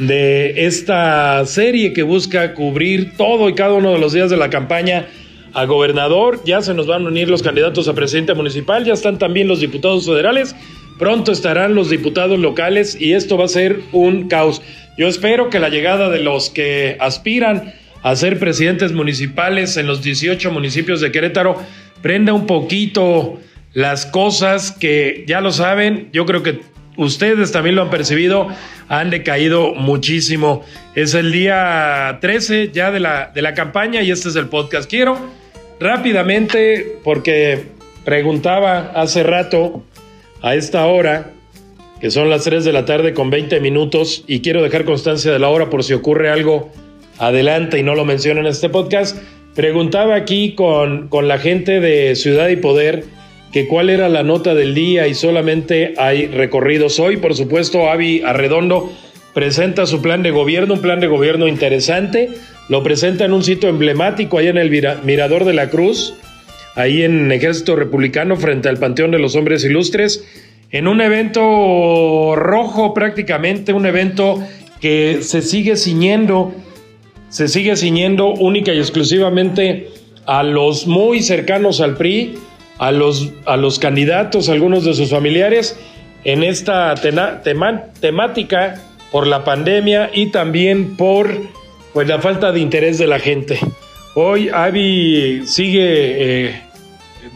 de 0.01 0.67
esta 0.67 1.47
serie 1.47 1.93
que 1.93 2.03
busca 2.03 2.55
cubrir 2.55 3.17
todo 3.17 3.49
y 3.49 3.55
cada 3.55 3.75
uno 3.75 3.93
de 3.93 4.01
los 4.01 4.13
días 4.13 4.31
de 4.31 4.37
la 4.37 4.51
campaña 4.51 5.07
a 5.55 5.65
gobernador, 5.67 6.41
ya 6.45 6.61
se 6.63 6.75
nos 6.75 6.87
van 6.87 7.05
a 7.05 7.09
unir 7.09 7.31
los 7.31 7.43
candidatos 7.43 7.89
a 7.89 7.95
presidente 7.95 8.35
municipal, 8.35 8.85
ya 8.85 8.93
están 8.93 9.19
también 9.19 9.49
los 9.49 9.61
diputados 9.61 10.05
federales, 10.05 10.55
pronto 10.99 11.33
estarán 11.33 11.75
los 11.75 11.91
diputados 11.91 12.39
locales 12.39 13.01
y 13.01 13.13
esto 13.13 13.39
va 13.39 13.45
a 13.45 13.49
ser 13.49 13.81
un 13.93 14.29
caos. 14.29 14.63
Yo 14.99 15.07
espero 15.09 15.51
que 15.51 15.61
la 15.61 15.69
llegada 15.69 16.11
de 16.11 16.21
los 16.21 16.51
que 16.51 16.97
aspiran 17.01 17.73
a 18.03 18.17
ser 18.17 18.39
presidentes 18.39 18.93
municipales 18.93 19.77
en 19.77 19.87
los 19.87 20.03
18 20.03 20.51
municipios 20.51 21.01
de 21.01 21.11
Querétaro 21.11 21.57
prenda 22.03 22.33
un 22.33 22.47
poquito 22.47 23.39
las 23.73 24.07
cosas 24.07 24.73
que 24.73 25.25
ya 25.27 25.41
lo 25.41 25.53
saben, 25.53 26.11
yo 26.13 26.27
creo 26.27 26.43
que 26.43 26.61
ustedes 26.97 27.51
también 27.53 27.77
lo 27.77 27.83
han 27.83 27.91
percibido, 27.91 28.49
han 28.89 29.11
decaído 29.11 29.75
muchísimo. 29.75 30.65
Es 30.95 31.15
el 31.15 31.33
día 31.33 32.19
13 32.21 32.71
ya 32.73 32.91
de 32.91 33.01
la, 33.01 33.31
de 33.35 33.43
la 33.43 33.55
campaña 33.55 34.03
y 34.03 34.11
este 34.11 34.29
es 34.29 34.37
el 34.37 34.49
podcast. 34.49 34.89
Quiero 34.89 35.19
rápidamente, 35.81 36.99
porque 37.03 37.65
preguntaba 38.05 38.93
hace 38.95 39.23
rato, 39.23 39.83
a 40.43 40.55
esta 40.55 40.87
hora, 40.87 41.33
que 42.01 42.11
son 42.11 42.29
las 42.29 42.45
3 42.45 42.65
de 42.65 42.73
la 42.73 42.85
tarde 42.85 43.15
con 43.15 43.31
20 43.31 43.61
minutos, 43.61 44.25
y 44.27 44.41
quiero 44.41 44.63
dejar 44.63 44.85
constancia 44.85 45.33
de 45.33 45.39
la 45.39 45.49
hora 45.49 45.71
por 45.71 45.83
si 45.85 45.95
ocurre 45.95 46.29
algo 46.29 46.71
adelante 47.19 47.79
y 47.79 47.83
no 47.83 47.95
lo 47.95 48.05
menciono 48.05 48.41
en 48.41 48.47
este 48.47 48.69
podcast, 48.69 49.17
preguntaba 49.55 50.17
aquí 50.17 50.55
con, 50.55 51.09
con 51.09 51.29
la 51.29 51.39
gente 51.39 51.81
de 51.81 52.15
Ciudad 52.15 52.49
y 52.49 52.57
Poder 52.57 53.05
que 53.55 53.69
cuál 53.69 53.89
era 53.89 54.09
la 54.09 54.25
nota 54.25 54.53
del 54.55 54.75
día 54.75 55.07
y 55.07 55.15
solamente 55.15 55.95
hay 55.97 56.27
recorridos 56.27 56.99
hoy. 56.99 57.19
Por 57.19 57.37
supuesto, 57.37 57.89
Avi 57.89 58.21
Arredondo 58.23 58.93
presenta 59.33 59.87
su 59.87 60.03
plan 60.03 60.25
de 60.25 60.33
gobierno, 60.33 60.75
un 60.75 60.81
plan 60.81 60.99
de 60.99 61.07
gobierno 61.07 61.47
interesante, 61.47 62.31
lo 62.69 62.83
presenta 62.83 63.25
en 63.25 63.33
un 63.33 63.43
sitio 63.43 63.69
emblemático 63.69 64.39
ahí 64.39 64.49
en 64.49 64.59
el 64.59 64.71
Mirador 65.03 65.45
de 65.45 65.55
la 65.55 65.69
Cruz, 65.71 66.15
ahí 66.75 67.03
en 67.03 67.31
Ejército 67.31 67.77
Republicano 67.77 68.37
frente 68.37 68.69
al 68.69 68.79
Panteón 68.79 69.11
de 69.11 69.19
los 69.19 69.37
Hombres 69.37 69.65
Ilustres, 69.65 70.25
en 70.71 70.89
un 70.89 71.01
evento 71.01 72.35
rojo 72.37 72.95
prácticamente, 72.95 73.73
un 73.73 73.87
evento 73.87 74.43
que 74.81 75.19
se 75.23 75.41
sigue 75.41 75.77
ciñendo, 75.77 76.53
se 77.29 77.49
sigue 77.49 77.77
ciñendo 77.77 78.29
única 78.33 78.73
y 78.73 78.79
exclusivamente 78.79 79.89
a 80.27 80.43
los 80.43 80.87
muy 80.87 81.23
cercanos 81.23 81.81
al 81.81 81.97
PRI, 81.97 82.35
a 82.79 82.91
los, 82.91 83.31
a 83.45 83.57
los 83.57 83.79
candidatos, 83.79 84.49
algunos 84.49 84.85
de 84.85 84.95
sus 84.95 85.11
familiares, 85.11 85.79
en 86.25 86.43
esta 86.43 86.95
temática 88.01 88.83
por 89.13 89.27
la 89.27 89.45
pandemia 89.45 90.11
y 90.13 90.27
también 90.27 90.97
por 90.97 91.31
pues, 91.95 92.09
la 92.09 92.21
falta 92.21 92.53
de 92.53 92.61
interés 92.61 92.99
de 92.99 93.07
la 93.07 93.19
gente. 93.19 93.59
Hoy 94.15 94.51
Avi 94.53 95.43
sigue 95.47 96.49
eh, 96.49 96.63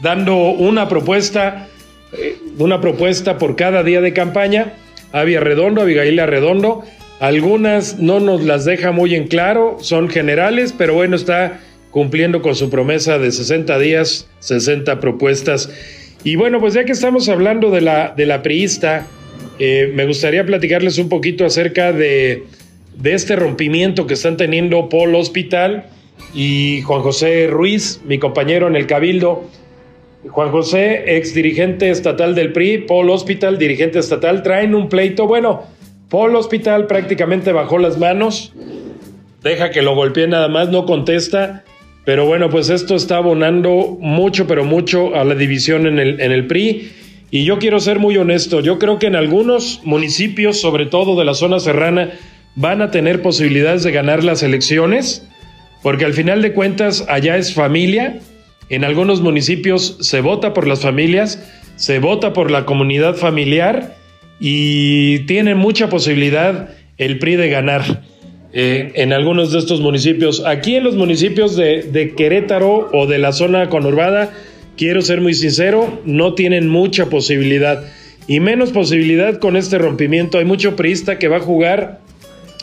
dando 0.03 0.37
una 0.37 0.89
propuesta, 0.89 1.69
eh, 2.13 2.37
una 2.59 2.81
propuesta 2.81 3.39
por 3.39 3.57
cada 3.57 3.83
día 3.83 4.01
de 4.01 4.13
campaña. 4.13 4.75
Avi 5.13 5.37
Arredondo, 5.37 5.81
Abigail 5.81 6.19
Arredondo. 6.19 6.83
Algunas 7.21 7.99
no 7.99 8.21
nos 8.21 8.45
las 8.45 8.65
deja 8.65 8.93
muy 8.93 9.15
en 9.15 9.29
claro, 9.29 9.79
son 9.81 10.09
generales, 10.09 10.75
pero 10.77 10.95
bueno, 10.95 11.17
está 11.17 11.61
cumpliendo 11.91 12.43
con 12.43 12.55
su 12.55 12.69
promesa 12.69 13.19
de 13.19 13.33
60 13.33 13.79
días, 13.79 14.29
60 14.41 15.01
propuestas. 15.01 15.71
Y 16.23 16.37
bueno, 16.37 16.61
pues 16.61 16.75
ya 16.75 16.85
que 16.85 16.93
estamos 16.93 17.29
hablando 17.29 17.71
de 17.71 17.81
la, 17.81 18.13
de 18.17 18.27
la 18.27 18.43
priista, 18.43 19.07
eh, 19.59 19.91
me 19.95 20.05
gustaría 20.07 20.45
platicarles 20.45 20.99
un 20.99 21.09
poquito 21.09 21.45
acerca 21.45 21.93
de, 21.93 22.45
de 22.99 23.15
este 23.15 23.37
rompimiento 23.37 24.07
que 24.07 24.15
están 24.15 24.37
teniendo 24.37 24.89
Paul 24.89 25.15
Hospital 25.15 25.87
y 26.35 26.83
Juan 26.83 27.03
José 27.03 27.47
Ruiz, 27.47 28.01
mi 28.05 28.19
compañero 28.19 28.67
en 28.67 28.77
el 28.77 28.87
Cabildo. 28.87 29.45
Juan 30.29 30.51
José, 30.51 31.17
ex 31.17 31.33
dirigente 31.33 31.91
estatal 31.91 32.35
del 32.35 32.53
PRI, 32.53 32.79
Paul 32.79 33.09
Hospital, 33.11 33.57
dirigente 33.57 34.01
estatal, 34.01 34.43
traen 34.43 34.75
un 34.75 34.89
pleito. 34.89 35.29
Bueno, 35.29 35.63
Paul 36.11 36.35
Hospital 36.35 36.89
prácticamente 36.89 37.53
bajó 37.53 37.79
las 37.79 37.99
manos, 37.99 38.53
deja 39.45 39.71
que 39.71 39.81
lo 39.81 39.95
golpee 39.95 40.27
nada 40.27 40.49
más, 40.49 40.71
no 40.71 40.85
contesta. 40.85 41.65
Pero 42.05 42.27
bueno, 42.27 42.51
pues 42.51 42.69
esto 42.69 42.97
está 42.97 43.19
abonando 43.19 43.97
mucho, 44.01 44.47
pero 44.47 44.65
mucho 44.65 45.15
a 45.15 45.25
la 45.25 45.35
división 45.35 45.87
en 45.87 45.99
el, 45.99 46.21
en 46.21 46.33
el 46.33 46.47
PRI. 46.47 46.91
Y 47.31 47.45
yo 47.45 47.59
quiero 47.59 47.79
ser 47.79 47.99
muy 47.99 48.17
honesto, 48.17 48.61
yo 48.61 48.79
creo 48.79 48.99
que 48.99 49.07
en 49.07 49.15
algunos 49.15 49.83
municipios, 49.85 50.61
sobre 50.61 50.87
todo 50.87 51.17
de 51.17 51.27
la 51.27 51.35
zona 51.35 51.61
serrana, 51.61 52.11
van 52.55 52.83
a 52.83 52.91
tener 52.91 53.23
posibilidades 53.23 53.83
de 53.83 53.93
ganar 53.93 54.25
las 54.25 54.43
elecciones, 54.43 55.27
porque 55.83 56.05
al 56.05 56.15
final 56.15 56.43
de 56.43 56.53
cuentas 56.53 57.05
allá 57.09 57.37
es 57.37 57.55
familia, 57.55 58.21
en 58.69 58.85
algunos 58.85 59.21
municipios 59.21 59.97
se 60.01 60.21
vota 60.21 60.53
por 60.53 60.67
las 60.67 60.81
familias, 60.81 61.43
se 61.77 62.01
vota 62.01 62.33
por 62.33 62.51
la 62.51 62.67
comunidad 62.67 63.15
familiar 63.15 63.95
y 64.41 65.21
tiene 65.21 65.55
mucha 65.55 65.89
posibilidad 65.89 66.71
el 66.99 67.19
PRI 67.19 67.37
de 67.37 67.49
ganar 67.49 68.03
eh, 68.53 68.93
en 68.97 69.13
algunos 69.13 69.53
de 69.53 69.59
estos 69.59 69.81
municipios. 69.81 70.45
Aquí 70.45 70.75
en 70.75 70.85
los 70.85 70.97
municipios 70.97 71.57
de, 71.57 71.83
de 71.83 72.15
Querétaro 72.15 72.91
o 72.93 73.07
de 73.07 73.19
la 73.19 73.33
zona 73.33 73.69
conurbada, 73.69 74.33
quiero 74.77 75.01
ser 75.03 75.21
muy 75.21 75.35
sincero, 75.35 76.01
no 76.05 76.35
tienen 76.35 76.69
mucha 76.69 77.07
posibilidad 77.07 77.85
y 78.27 78.41
menos 78.41 78.73
posibilidad 78.73 79.39
con 79.39 79.57
este 79.57 79.79
rompimiento. 79.79 80.39
Hay 80.39 80.45
mucho 80.45 80.77
priista 80.77 81.19
que 81.19 81.29
va 81.29 81.39
a 81.39 81.41
jugar 81.41 82.01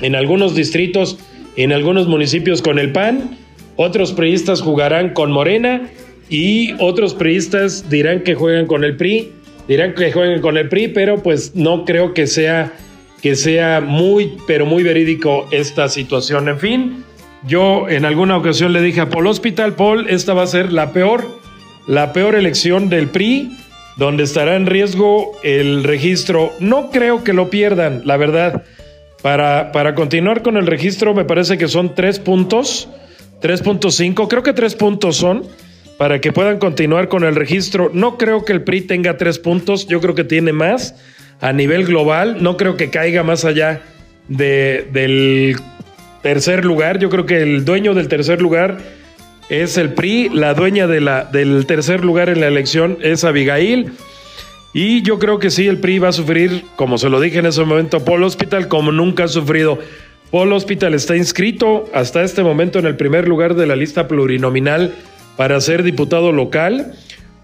en 0.01 0.15
algunos 0.15 0.55
distritos, 0.55 1.17
en 1.55 1.71
algunos 1.71 2.07
municipios 2.07 2.61
con 2.61 2.79
el 2.79 2.91
PAN, 2.91 3.37
otros 3.75 4.13
priistas 4.13 4.61
jugarán 4.61 5.13
con 5.13 5.31
Morena 5.31 5.89
y 6.29 6.73
otros 6.79 7.13
priistas 7.13 7.89
dirán 7.89 8.21
que 8.21 8.35
juegan 8.35 8.65
con 8.65 8.83
el 8.83 8.95
PRI, 8.95 9.31
dirán 9.67 9.93
que 9.93 10.11
jueguen 10.11 10.41
con 10.41 10.57
el 10.57 10.69
PRI, 10.69 10.89
pero 10.89 11.21
pues 11.21 11.55
no 11.55 11.85
creo 11.85 12.13
que 12.13 12.27
sea 12.27 12.73
que 13.21 13.35
sea 13.35 13.81
muy 13.81 14.33
pero 14.45 14.65
muy 14.65 14.83
verídico 14.83 15.47
esta 15.51 15.89
situación. 15.89 16.47
En 16.47 16.59
fin, 16.59 17.03
yo 17.47 17.89
en 17.89 18.05
alguna 18.05 18.37
ocasión 18.37 18.71
le 18.71 18.81
dije 18.81 19.01
a 19.01 19.09
Paul 19.09 19.27
Hospital, 19.27 19.73
Paul, 19.73 20.09
esta 20.09 20.33
va 20.33 20.43
a 20.43 20.47
ser 20.47 20.71
la 20.71 20.91
peor 20.91 21.25
la 21.87 22.13
peor 22.13 22.35
elección 22.35 22.89
del 22.89 23.09
PRI 23.09 23.51
donde 23.97 24.23
estará 24.23 24.55
en 24.55 24.65
riesgo 24.65 25.31
el 25.43 25.83
registro. 25.83 26.51
No 26.59 26.89
creo 26.91 27.23
que 27.23 27.33
lo 27.33 27.49
pierdan, 27.49 28.01
la 28.05 28.17
verdad. 28.17 28.63
Para, 29.21 29.71
para 29.71 29.95
continuar 29.95 30.41
con 30.41 30.57
el 30.57 30.67
registro 30.67 31.13
me 31.13 31.25
parece 31.25 31.57
que 31.57 31.67
son 31.67 31.95
tres 31.95 32.19
puntos, 32.19 32.87
3.5, 33.41 34.27
creo 34.27 34.43
que 34.43 34.53
tres 34.53 34.75
puntos 34.75 35.17
son 35.17 35.43
para 35.97 36.19
que 36.19 36.31
puedan 36.31 36.57
continuar 36.57 37.07
con 37.07 37.23
el 37.23 37.35
registro. 37.35 37.89
No 37.93 38.17
creo 38.17 38.45
que 38.45 38.53
el 38.53 38.63
PRI 38.63 38.81
tenga 38.81 39.17
tres 39.17 39.39
puntos, 39.39 39.87
yo 39.87 40.01
creo 40.01 40.15
que 40.15 40.23
tiene 40.23 40.51
más 40.51 40.95
a 41.41 41.53
nivel 41.53 41.85
global. 41.85 42.37
No 42.41 42.57
creo 42.57 42.77
que 42.77 42.89
caiga 42.89 43.23
más 43.23 43.45
allá 43.45 43.81
de, 44.27 44.87
del 44.91 45.55
tercer 46.21 46.65
lugar. 46.65 46.99
Yo 46.99 47.09
creo 47.09 47.25
que 47.25 47.41
el 47.41 47.65
dueño 47.65 47.93
del 47.93 48.07
tercer 48.07 48.41
lugar 48.41 48.77
es 49.49 49.77
el 49.77 49.93
PRI, 49.93 50.29
la 50.29 50.53
dueña 50.53 50.87
de 50.87 51.01
la, 51.01 51.25
del 51.25 51.65
tercer 51.65 52.03
lugar 52.03 52.29
en 52.29 52.41
la 52.41 52.47
elección 52.47 52.97
es 53.01 53.23
Abigail. 53.23 53.93
Y 54.77 55.03
yo 55.03 55.19
creo 55.19 55.39
que 55.39 55.51
sí, 55.51 55.67
el 55.67 55.77
PRI 55.77 55.99
va 55.99 56.09
a 56.09 56.11
sufrir, 56.11 56.65
como 56.75 56.97
se 56.97 57.09
lo 57.09 57.21
dije 57.21 57.39
en 57.39 57.45
ese 57.45 57.63
momento, 57.63 58.03
Paul 58.03 58.23
Hospital 58.23 58.67
como 58.67 58.91
nunca 58.91 59.23
ha 59.23 59.27
sufrido. 59.29 59.79
Paul 60.31 60.51
Hospital 60.51 60.93
está 60.93 61.15
inscrito 61.15 61.89
hasta 61.93 62.23
este 62.23 62.43
momento 62.43 62.77
en 62.77 62.85
el 62.85 62.97
primer 62.97 63.25
lugar 63.25 63.55
de 63.55 63.67
la 63.67 63.77
lista 63.77 64.09
plurinominal 64.09 64.93
para 65.37 65.61
ser 65.61 65.81
diputado 65.81 66.33
local, 66.33 66.93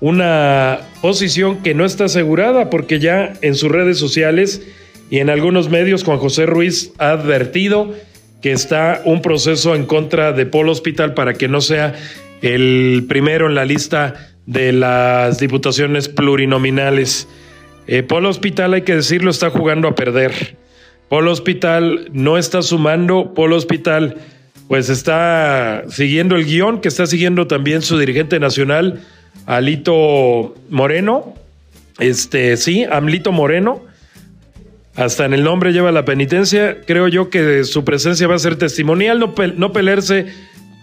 una 0.02 0.80
posición 1.02 1.64
que 1.64 1.74
no 1.74 1.86
está 1.86 2.04
asegurada 2.04 2.70
porque 2.70 3.00
ya 3.00 3.32
en 3.42 3.56
sus 3.56 3.72
redes 3.72 3.98
sociales 3.98 4.68
y 5.10 5.20
en 5.20 5.30
algunos 5.30 5.70
medios 5.70 6.04
Juan 6.04 6.18
José 6.18 6.46
Ruiz 6.46 6.92
ha 6.98 7.12
advertido 7.12 7.96
que 8.42 8.52
está 8.52 9.04
un 9.06 9.22
proceso 9.22 9.74
en 9.74 9.86
contra 9.86 10.34
de 10.34 10.48
Paul 10.48 10.68
Hospital 10.68 11.14
para 11.14 11.36
que 11.36 11.48
no 11.48 11.62
sea 11.62 11.96
el 12.42 13.06
primero 13.08 13.48
en 13.48 13.56
la 13.56 13.64
lista 13.64 14.31
de 14.46 14.72
las 14.72 15.40
diputaciones 15.40 16.10
plurinominales. 16.10 17.28
Eh, 17.88 18.04
Polo 18.04 18.30
Hospital, 18.30 18.74
hay 18.74 18.82
que 18.84 18.96
decirlo, 18.96 19.32
está 19.32 19.50
jugando 19.50 19.88
a 19.88 19.96
perder. 19.96 20.58
Polo 21.10 21.32
Hospital 21.32 22.10
no 22.14 22.38
está 22.38 22.62
sumando. 22.62 23.34
Polo 23.34 23.56
Hospital, 23.56 24.18
pues 24.68 24.90
está 24.90 25.84
siguiendo 25.90 26.36
el 26.36 26.46
guion 26.46 26.80
que 26.82 26.88
está 26.88 27.06
siguiendo 27.06 27.48
también 27.48 27.82
su 27.82 27.98
dirigente 27.98 28.40
nacional, 28.40 29.02
Alito 29.46 30.56
Moreno. 30.70 31.36
Este, 32.00 32.58
sí, 32.58 32.86
Amlito 32.90 33.32
Moreno. 33.32 33.84
Hasta 34.96 35.26
en 35.26 35.34
el 35.34 35.44
nombre 35.44 35.72
lleva 35.72 35.92
la 35.92 36.04
penitencia. 36.04 36.82
Creo 36.86 37.08
yo 37.08 37.30
que 37.30 37.64
su 37.64 37.86
presencia 37.86 38.28
va 38.28 38.36
a 38.36 38.40
ser 38.40 38.58
testimonial, 38.58 39.20
no, 39.20 39.34
no 39.56 39.72
pelearse 39.72 40.28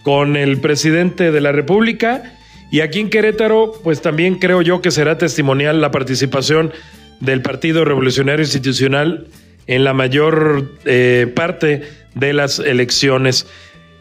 con 0.03 0.35
el 0.35 0.59
presidente 0.59 1.31
de 1.31 1.41
la 1.41 1.51
República 1.51 2.38
y 2.71 2.81
aquí 2.81 2.99
en 2.99 3.09
Querétaro, 3.09 3.73
pues 3.83 4.01
también 4.01 4.35
creo 4.35 4.61
yo 4.61 4.81
que 4.81 4.91
será 4.91 5.17
testimonial 5.17 5.81
la 5.81 5.91
participación 5.91 6.71
del 7.19 7.41
Partido 7.41 7.83
Revolucionario 7.85 8.43
Institucional 8.43 9.27
en 9.67 9.83
la 9.83 9.93
mayor 9.93 10.71
eh, 10.85 11.31
parte 11.35 11.83
de 12.15 12.33
las 12.33 12.59
elecciones. 12.59 13.47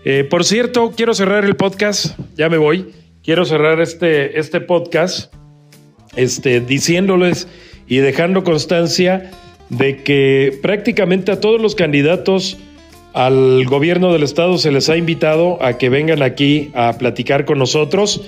Eh, 0.04 0.24
por 0.24 0.44
cierto, 0.44 0.92
quiero 0.96 1.14
cerrar 1.14 1.44
el 1.44 1.56
podcast, 1.56 2.18
ya 2.36 2.48
me 2.48 2.58
voy, 2.58 2.92
quiero 3.22 3.44
cerrar 3.44 3.80
este, 3.80 4.38
este 4.38 4.60
podcast 4.60 5.32
este, 6.16 6.60
diciéndoles 6.60 7.48
y 7.86 7.98
dejando 7.98 8.44
constancia 8.44 9.30
de 9.70 10.02
que 10.02 10.58
prácticamente 10.62 11.32
a 11.32 11.40
todos 11.40 11.60
los 11.60 11.74
candidatos 11.74 12.58
al 13.12 13.64
gobierno 13.64 14.12
del 14.12 14.22
estado 14.22 14.58
se 14.58 14.70
les 14.70 14.88
ha 14.88 14.96
invitado 14.96 15.62
a 15.62 15.78
que 15.78 15.88
vengan 15.88 16.22
aquí 16.22 16.70
a 16.74 16.96
platicar 16.98 17.44
con 17.44 17.58
nosotros. 17.58 18.22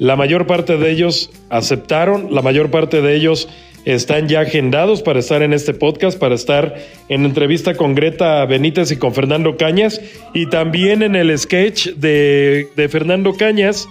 La 0.00 0.16
mayor 0.16 0.46
parte 0.46 0.78
de 0.78 0.90
ellos 0.90 1.30
aceptaron, 1.50 2.34
la 2.34 2.40
mayor 2.40 2.70
parte 2.70 3.02
de 3.02 3.14
ellos 3.14 3.50
están 3.84 4.28
ya 4.28 4.40
agendados 4.40 5.02
para 5.02 5.18
estar 5.18 5.42
en 5.42 5.52
este 5.52 5.74
podcast, 5.74 6.18
para 6.18 6.34
estar 6.34 6.74
en 7.10 7.26
entrevista 7.26 7.74
con 7.74 7.94
Greta 7.94 8.46
Benítez 8.46 8.90
y 8.92 8.96
con 8.96 9.12
Fernando 9.12 9.58
Cañas, 9.58 10.00
y 10.32 10.46
también 10.46 11.02
en 11.02 11.16
el 11.16 11.38
sketch 11.38 11.88
de, 11.96 12.88
Fernando 12.90 13.34
Cañas, 13.34 13.90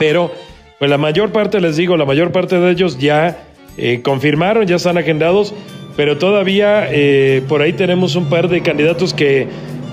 pero 0.00 0.32
pues 0.80 0.90
la 0.90 0.98
mayor 0.98 1.30
parte, 1.30 1.60
les 1.60 1.76
digo, 1.76 1.96
la 1.96 2.06
mayor 2.06 2.32
parte 2.32 2.58
de 2.58 2.72
ellos 2.72 2.98
ya 2.98 3.38
eh, 3.78 4.00
confirmaron, 4.02 4.66
ya 4.66 4.74
están 4.74 4.98
agendados, 4.98 5.54
pero 5.96 6.18
todavía 6.18 6.88
eh, 6.90 7.40
por 7.48 7.62
ahí 7.62 7.72
tenemos 7.72 8.16
un 8.16 8.28
par 8.28 8.48
de 8.48 8.62
candidatos 8.62 9.14
que 9.14 9.46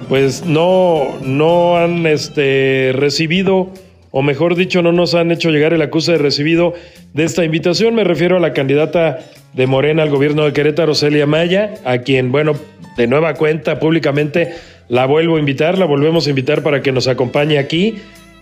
pues 0.10 0.48
no, 0.48 1.20
no 1.22 1.78
han 1.78 2.08
este, 2.08 2.92
recibido, 2.96 3.70
o 4.12 4.22
mejor 4.22 4.56
dicho, 4.56 4.82
no 4.82 4.92
nos 4.92 5.16
han 5.16 5.32
hecho 5.32 5.50
llegar 5.50 5.74
el 5.74 5.82
acuse 5.82 6.14
de 6.14 6.18
recibido 6.18 6.74
de 7.14 7.24
esta 7.24 7.46
invitación. 7.46 7.96
Me 7.96 8.04
refiero 8.04 8.38
a 8.38 8.40
la 8.40 8.54
candidata 8.54 9.20
de 9.54 9.68
Morena 9.68 10.04
al 10.04 10.10
gobierno 10.10 10.46
de 10.46 10.54
Querétaro, 10.54 10.96
Celia 10.96 11.26
Maya, 11.26 11.76
a 11.86 12.00
quien, 12.00 12.32
bueno, 12.32 12.54
de 12.98 13.08
nueva 13.08 13.34
cuenta 13.36 13.80
públicamente 13.80 14.54
la 14.90 15.06
vuelvo 15.06 15.38
a 15.38 15.40
invitar, 15.40 15.78
la 15.78 15.86
volvemos 15.86 16.28
a 16.28 16.30
invitar 16.30 16.62
para 16.62 16.82
que 16.82 16.92
nos 16.92 17.08
acompañe 17.08 17.58
aquí. 17.58 17.96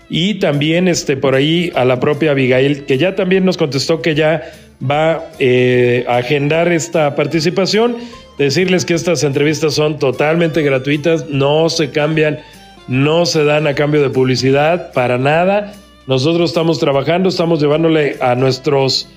Y 0.09 0.35
también 0.35 0.88
este, 0.88 1.17
por 1.17 1.35
ahí 1.35 1.71
a 1.75 1.85
la 1.85 1.99
propia 1.99 2.31
Abigail, 2.31 2.85
que 2.85 2.97
ya 2.97 3.13
también 3.13 3.45
nos 3.45 3.57
contestó 3.57 4.01
que 4.01 4.15
ya 4.15 4.51
va 4.81 5.29
eh, 5.38 6.03
a 6.07 6.17
agendar 6.17 6.71
esta 6.71 7.15
participación. 7.15 7.97
Decirles 8.39 8.85
que 8.85 8.95
estas 8.95 9.23
entrevistas 9.23 9.75
son 9.75 9.99
totalmente 9.99 10.63
gratuitas, 10.63 11.29
no 11.29 11.69
se 11.69 11.91
cambian, 11.91 12.39
no 12.89 13.25
se 13.25 13.46
dan 13.46 13.67
a 13.67 13.75
cambio 13.75 14.01
de 14.01 14.10
publicidad, 14.10 14.91
para 14.91 15.17
nada. 15.17 15.74
Nosotros 16.08 16.50
estamos 16.50 16.79
trabajando, 16.79 17.29
estamos 17.29 17.62
llevándole 17.62 18.17
a 18.19 18.36
nuestros, 18.36 19.08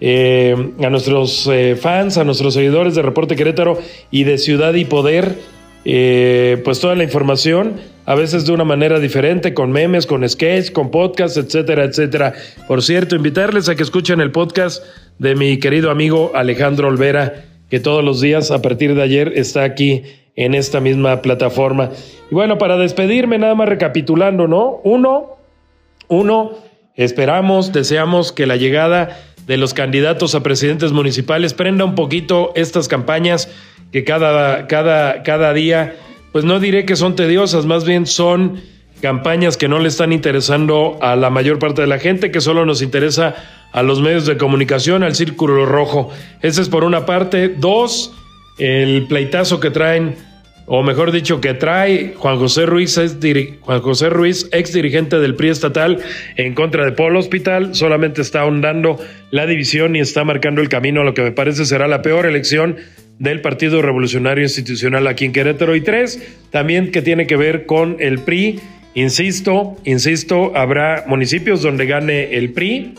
eh, 0.00 0.54
a 0.84 0.90
nuestros 0.90 1.48
eh, 1.50 1.76
fans, 1.80 2.18
a 2.18 2.24
nuestros 2.24 2.54
seguidores 2.54 2.94
de 2.94 3.02
Reporte 3.02 3.34
Querétaro 3.34 3.78
y 4.10 4.24
de 4.24 4.38
Ciudad 4.38 4.74
y 4.74 4.84
Poder, 4.84 5.38
pues 5.82 6.78
toda 6.78 6.94
la 6.94 7.02
información 7.02 7.80
a 8.04 8.14
veces 8.14 8.44
de 8.44 8.52
una 8.52 8.64
manera 8.64 8.98
diferente, 8.98 9.54
con 9.54 9.70
memes, 9.70 10.06
con 10.06 10.28
sketch, 10.28 10.72
con 10.72 10.90
podcast, 10.90 11.36
etcétera, 11.36 11.84
etcétera. 11.84 12.34
Por 12.66 12.82
cierto, 12.82 13.14
invitarles 13.14 13.68
a 13.68 13.74
que 13.76 13.82
escuchen 13.82 14.20
el 14.20 14.32
podcast 14.32 14.84
de 15.18 15.34
mi 15.36 15.58
querido 15.58 15.90
amigo 15.90 16.32
Alejandro 16.34 16.88
Olvera, 16.88 17.44
que 17.70 17.80
todos 17.80 18.04
los 18.04 18.20
días 18.20 18.50
a 18.50 18.60
partir 18.60 18.94
de 18.94 19.02
ayer 19.02 19.32
está 19.36 19.62
aquí 19.62 20.02
en 20.36 20.54
esta 20.54 20.80
misma 20.80 21.22
plataforma. 21.22 21.90
Y 22.30 22.34
bueno, 22.34 22.58
para 22.58 22.76
despedirme, 22.76 23.38
nada 23.38 23.54
más 23.54 23.68
recapitulando, 23.68 24.48
¿no? 24.48 24.80
Uno, 24.84 25.36
uno, 26.08 26.52
esperamos, 26.96 27.72
deseamos 27.72 28.32
que 28.32 28.46
la 28.46 28.56
llegada 28.56 29.18
de 29.46 29.56
los 29.56 29.74
candidatos 29.74 30.34
a 30.34 30.42
presidentes 30.42 30.92
municipales 30.92 31.52
prenda 31.54 31.84
un 31.84 31.94
poquito 31.94 32.52
estas 32.54 32.88
campañas 32.88 33.48
que 33.90 34.04
cada, 34.04 34.66
cada, 34.68 35.22
cada 35.22 35.52
día 35.52 35.96
pues 36.32 36.44
no 36.44 36.60
diré 36.60 36.86
que 36.86 36.96
son 36.96 37.14
tediosas, 37.14 37.66
más 37.66 37.84
bien 37.84 38.06
son 38.06 38.62
campañas 39.02 39.56
que 39.56 39.68
no 39.68 39.80
le 39.80 39.88
están 39.88 40.12
interesando 40.12 40.96
a 41.02 41.14
la 41.14 41.28
mayor 41.28 41.58
parte 41.58 41.82
de 41.82 41.88
la 41.88 41.98
gente, 41.98 42.30
que 42.30 42.40
solo 42.40 42.64
nos 42.64 42.80
interesa 42.80 43.34
a 43.72 43.82
los 43.82 44.00
medios 44.00 44.24
de 44.26 44.38
comunicación, 44.38 45.02
al 45.02 45.14
círculo 45.14 45.66
rojo. 45.66 46.10
Ese 46.40 46.62
es 46.62 46.68
por 46.68 46.84
una 46.84 47.04
parte. 47.04 47.48
Dos, 47.48 48.14
el 48.58 49.06
pleitazo 49.08 49.60
que 49.60 49.70
traen, 49.70 50.14
o 50.66 50.82
mejor 50.82 51.12
dicho, 51.12 51.40
que 51.40 51.54
trae 51.54 52.14
Juan 52.16 52.38
José 52.38 52.66
Ruiz, 52.66 52.98
Juan 53.60 53.80
José 53.80 54.10
Ruiz, 54.10 54.48
ex 54.52 54.72
dirigente 54.72 55.18
del 55.18 55.34
PRI 55.34 55.48
estatal, 55.50 55.98
en 56.36 56.54
contra 56.54 56.84
de 56.84 56.92
Polo 56.92 57.18
Hospital, 57.18 57.74
solamente 57.74 58.22
está 58.22 58.40
ahondando 58.40 58.98
la 59.30 59.46
división 59.46 59.96
y 59.96 60.00
está 60.00 60.24
marcando 60.24 60.60
el 60.60 60.68
camino 60.68 61.00
a 61.00 61.04
lo 61.04 61.14
que 61.14 61.22
me 61.22 61.32
parece 61.32 61.64
será 61.64 61.88
la 61.88 62.02
peor 62.02 62.26
elección 62.26 62.76
del 63.18 63.40
Partido 63.40 63.82
Revolucionario 63.82 64.42
Institucional 64.42 65.06
aquí 65.06 65.24
en 65.24 65.32
Querétaro. 65.32 65.76
Y 65.76 65.80
tres, 65.80 66.20
también 66.50 66.90
que 66.90 67.02
tiene 67.02 67.28
que 67.28 67.36
ver 67.36 67.66
con 67.66 67.96
el 68.00 68.18
PRI. 68.18 68.58
Insisto, 68.94 69.76
insisto, 69.84 70.52
habrá 70.56 71.04
municipios 71.06 71.62
donde 71.62 71.86
gane 71.86 72.34
el 72.34 72.52
PRI. 72.52 72.94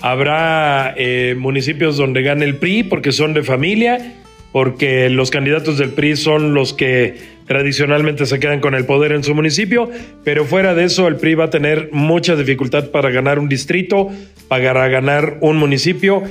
Habrá 0.00 0.94
eh, 0.96 1.34
municipios 1.38 1.96
donde 1.96 2.22
gane 2.22 2.46
el 2.46 2.56
PRI 2.56 2.84
porque 2.84 3.12
son 3.12 3.34
de 3.34 3.42
familia, 3.42 4.14
porque 4.54 5.10
los 5.10 5.32
candidatos 5.32 5.78
del 5.78 5.90
PRI 5.90 6.14
son 6.14 6.54
los 6.54 6.74
que 6.74 7.16
tradicionalmente 7.48 8.24
se 8.24 8.38
quedan 8.38 8.60
con 8.60 8.76
el 8.76 8.86
poder 8.86 9.10
en 9.10 9.24
su 9.24 9.34
municipio, 9.34 9.90
pero 10.22 10.44
fuera 10.44 10.76
de 10.76 10.84
eso 10.84 11.08
el 11.08 11.16
PRI 11.16 11.34
va 11.34 11.46
a 11.46 11.50
tener 11.50 11.88
mucha 11.90 12.36
dificultad 12.36 12.90
para 12.90 13.10
ganar 13.10 13.40
un 13.40 13.48
distrito, 13.48 14.10
para 14.46 14.86
ganar 14.86 15.38
un 15.40 15.56
municipio 15.56 16.22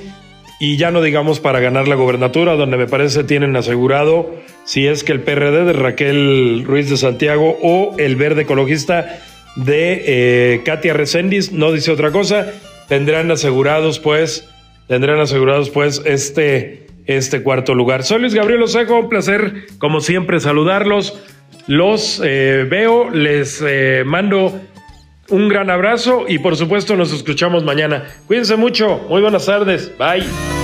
y 0.58 0.78
ya 0.78 0.90
no 0.90 1.02
digamos 1.02 1.42
para 1.42 1.60
ganar 1.60 1.90
la 1.90 1.96
gobernatura, 1.96 2.54
donde 2.54 2.78
me 2.78 2.88
parece 2.88 3.26
tienen 3.26 3.58
asegurado 3.58 4.34
si 4.64 4.88
es 4.88 5.04
que 5.04 5.12
el 5.12 5.20
PRD 5.20 5.66
de 5.66 5.74
Raquel 5.74 6.64
Ruiz 6.66 6.90
de 6.90 6.96
Santiago 6.96 7.60
o 7.62 7.94
el 7.98 8.16
verde 8.16 8.44
ecologista 8.44 9.20
de 9.58 10.02
eh, 10.06 10.62
Katia 10.64 10.94
Recendis, 10.94 11.52
no 11.52 11.74
dice 11.74 11.92
otra 11.92 12.12
cosa, 12.12 12.54
tendrán 12.88 13.32
asegurados 13.32 14.00
pues, 14.00 14.48
tendrán 14.88 15.20
asegurados 15.20 15.70
pues 15.70 16.02
este, 16.06 16.83
este 17.06 17.44
cuarto 17.44 17.76
lugar. 17.76 18.04
Soy 18.04 18.22
Luis 18.22 18.34
Gabriel 18.34 18.63
Osejo, 18.63 19.00
un 19.00 19.10
placer 19.10 19.66
como 19.78 20.02
siempre 20.02 20.39
saludarlos. 20.39 21.20
Los 21.68 22.22
eh, 22.24 22.66
veo, 22.70 23.10
les 23.10 23.63
eh, 23.66 24.04
mando 24.06 24.60
un 25.30 25.48
gran 25.48 25.70
abrazo 25.70 26.26
y 26.28 26.39
por 26.39 26.56
supuesto 26.56 26.96
nos 26.96 27.13
escuchamos 27.13 27.63
mañana. 27.63 28.06
Cuídense 28.28 28.56
mucho, 28.56 29.06
muy 29.10 29.22
buenas 29.22 29.46
tardes, 29.46 29.92
bye. 29.98 30.62